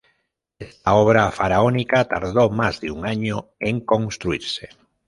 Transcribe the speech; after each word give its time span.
Esta 0.57 0.95
obra 0.95 1.29
faraónica 1.29 2.05
tardó 2.05 2.49
más 2.49 2.81
de 2.81 2.89
un 2.89 3.05
año 3.05 3.51
en 3.59 3.81
construirse. 3.81 4.69